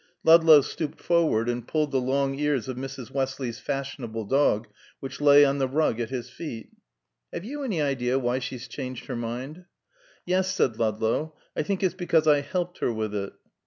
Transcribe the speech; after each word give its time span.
Ludlow 0.23 0.61
stooped 0.61 0.99
forward 0.99 1.47
and 1.47 1.67
pulled 1.67 1.91
the 1.91 2.01
long 2.01 2.33
ears 2.33 2.67
of 2.67 2.75
Mrs. 2.75 3.11
Westley's 3.11 3.59
fashionable 3.59 4.25
dog 4.25 4.67
which 4.99 5.21
lay 5.21 5.45
on 5.45 5.59
the 5.59 5.67
rug 5.67 5.99
at 5.99 6.09
his 6.09 6.27
feet. 6.27 6.71
"Have 7.31 7.45
you 7.45 7.61
any 7.63 7.83
idea 7.83 8.17
why 8.17 8.39
she's 8.39 8.67
changed 8.67 9.05
her 9.05 9.15
mind?" 9.15 9.65
"Yes," 10.25 10.51
said 10.51 10.79
Ludlow. 10.79 11.35
"I 11.55 11.61
think 11.61 11.83
it's 11.83 11.93
because 11.93 12.25
I 12.25 12.39
helped 12.41 12.79
her 12.79 12.91
with 12.91 13.13
it." 13.13 13.33